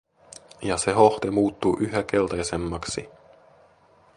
Ja 0.61 0.77
se 0.77 0.91
hohde 0.93 1.31
muuttuu 1.31 1.77
yhä 1.79 2.03
keltaisemmaksi. 2.03 3.09